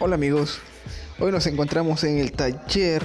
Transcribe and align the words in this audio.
Hola 0.00 0.16
amigos, 0.16 0.58
hoy 1.20 1.30
nos 1.30 1.46
encontramos 1.46 2.02
en 2.02 2.18
el 2.18 2.32
taller 2.32 3.00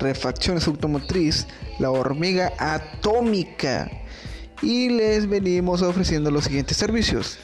Refacciones 0.00 0.66
Automotriz, 0.66 1.46
la 1.78 1.92
hormiga 1.92 2.52
atómica. 2.58 3.88
Y 4.60 4.88
les 4.88 5.28
venimos 5.28 5.82
ofreciendo 5.82 6.32
los 6.32 6.44
siguientes 6.44 6.76
servicios. 6.76 7.38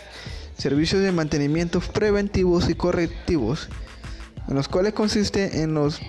Servicios 0.59 1.01
de 1.01 1.13
mantenimiento 1.13 1.81
preventivos 1.81 2.69
y 2.69 2.75
correctivos, 2.75 3.69
en 4.49 4.57
los 4.57 4.67
cuales 4.67 4.95
consiste 4.95 5.63
en 5.63 5.75
los, 5.75 6.01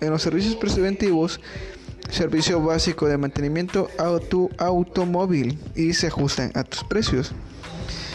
en 0.00 0.10
los 0.10 0.22
servicios 0.22 0.54
preventivos, 0.54 1.40
servicio 2.08 2.62
básico 2.62 3.08
de 3.08 3.18
mantenimiento 3.18 3.88
a 3.98 4.20
tu 4.20 4.48
automóvil 4.58 5.58
y 5.74 5.92
se 5.94 6.06
ajustan 6.06 6.52
a 6.54 6.62
tus 6.62 6.84
precios, 6.84 7.32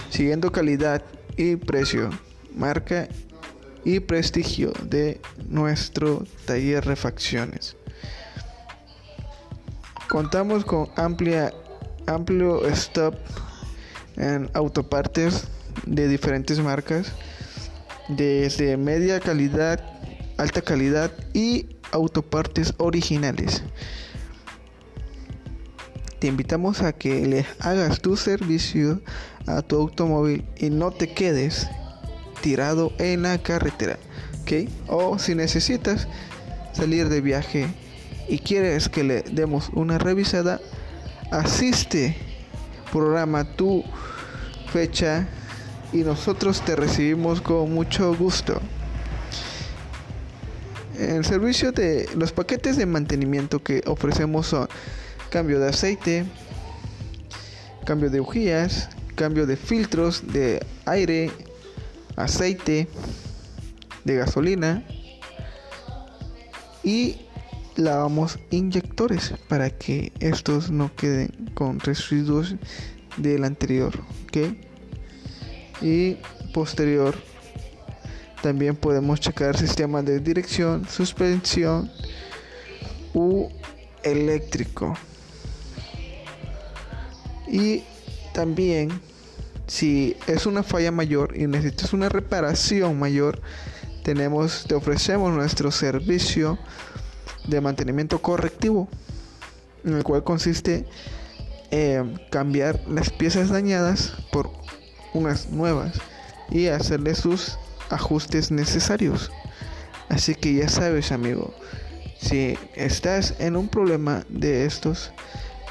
siguiendo 0.10 0.54
calidad 0.54 1.04
y 1.36 1.58
precio, 1.58 2.10
marca 2.56 3.10
prestigio 4.06 4.74
de 4.84 5.22
nuestro 5.48 6.26
taller 6.46 6.86
refacciones. 6.86 7.78
Contamos 10.10 10.66
con 10.66 10.90
amplia, 10.96 11.54
amplio 12.06 12.66
stop 12.68 13.16
en 14.18 14.50
autopartes 14.54 15.48
de 15.86 16.08
diferentes 16.08 16.60
marcas, 16.60 17.14
desde 18.10 18.78
media 18.78 19.20
calidad, 19.20 19.82
alta 20.38 20.62
calidad 20.62 21.12
y 21.34 21.78
autopartes 21.92 22.74
originales. 22.78 23.64
Te 26.20 26.28
invitamos 26.28 26.82
a 26.82 26.94
que 26.94 27.26
le 27.26 27.46
hagas 27.60 28.02
tu 28.02 28.18
servicio 28.18 29.02
a 29.46 29.62
tu 29.62 29.78
automóvil 29.78 30.46
y 30.58 30.70
no 30.70 30.92
te 30.92 31.14
quedes 31.14 31.68
tirado 32.42 32.94
en 32.98 33.24
la 33.24 33.38
carretera. 33.38 33.98
¿ok? 34.42 34.70
O 34.88 35.20
si 35.20 35.36
necesitas 35.36 36.08
salir 36.74 37.10
de 37.10 37.22
viaje 37.22 37.68
y 38.28 38.40
quieres 38.40 38.90
que 38.90 39.04
le 39.04 39.22
demos 39.24 39.70
una 39.74 39.98
revisada, 39.98 40.60
asiste, 41.32 42.16
programa 42.92 43.44
tu 43.44 43.84
fecha 44.72 45.28
y 45.94 45.98
nosotros 45.98 46.64
te 46.64 46.76
recibimos 46.76 47.42
con 47.42 47.74
mucho 47.74 48.16
gusto. 48.16 48.62
El 50.98 51.24
servicio 51.26 51.72
de 51.72 52.10
los 52.16 52.32
paquetes 52.32 52.76
de 52.76 52.86
mantenimiento 52.86 53.62
que 53.62 53.84
ofrecemos 53.86 54.48
son 54.48 54.68
cambio 55.30 55.60
de 55.60 55.70
aceite, 55.70 56.26
cambio 57.86 58.10
de 58.10 58.20
bujías, 58.20 58.90
cambio 59.16 59.46
de 59.46 59.58
filtros 59.58 60.24
de 60.34 60.66
aire, 60.86 61.32
aceite 62.18 62.90
de 64.04 64.16
gasolina 64.16 64.84
y 66.84 67.22
lavamos 67.78 68.40
inyectores 68.52 69.34
para 69.48 69.70
que 69.70 70.12
estos 70.20 70.72
no 70.72 70.94
queden 70.96 71.30
con 71.54 71.80
residuos 71.80 72.56
del 73.18 73.46
anterior 73.46 73.94
y 75.82 76.18
posterior 76.54 77.16
también 78.42 78.76
podemos 78.76 79.20
checar 79.20 79.58
sistemas 79.58 80.06
de 80.06 80.20
dirección 80.20 80.88
suspensión 80.88 81.92
u 83.14 83.50
eléctrico. 84.04 84.96
Y 87.48 87.84
también 88.34 88.90
si 89.68 90.16
es 90.28 90.46
una 90.46 90.64
falla 90.64 90.92
mayor 90.92 91.38
y 91.38 91.46
necesitas 91.48 91.94
una 91.94 92.10
reparación 92.10 92.98
mayor, 92.98 93.42
tenemos, 94.04 94.66
te 94.68 94.76
ofrecemos 94.76 95.34
nuestro 95.34 95.72
servicio 95.72 96.58
de 97.48 97.62
mantenimiento 97.62 98.22
correctivo, 98.22 98.88
en 99.84 99.98
el 99.98 100.04
cual 100.04 100.24
consiste 100.24 100.86
en 101.72 102.20
cambiar 102.30 102.82
las 102.88 103.10
piezas 103.10 103.50
dañadas 103.50 104.14
por 104.32 104.50
unas 105.14 105.50
nuevas 105.50 106.00
y 106.50 106.68
hacerle 106.68 107.16
sus 107.16 107.58
ajustes 107.90 108.52
necesarios. 108.52 109.32
Así 110.10 110.36
que 110.36 110.54
ya 110.54 110.70
sabes, 110.70 111.12
amigo, 111.12 111.54
si 112.20 112.58
estás 112.76 113.36
en 113.40 113.58
un 113.58 113.68
problema 113.68 114.26
de 114.30 114.66
estos, 114.66 115.12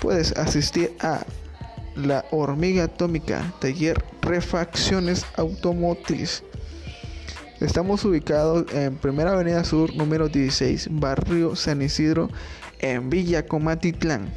puedes 0.00 0.32
asistir 0.32 0.94
a 1.00 1.24
la 1.96 2.24
Hormiga 2.30 2.84
Atómica, 2.84 3.52
taller 3.60 4.02
Refacciones 4.22 5.24
Automotriz. 5.36 6.42
Estamos 7.60 8.04
ubicados 8.04 8.66
en 8.74 8.96
Primera 8.96 9.32
Avenida 9.32 9.64
Sur, 9.64 9.94
número 9.94 10.28
16, 10.28 10.88
Barrio 10.90 11.56
San 11.56 11.80
Isidro, 11.80 12.28
en 12.80 13.08
Villa 13.08 13.46
Comatitlán. 13.46 14.28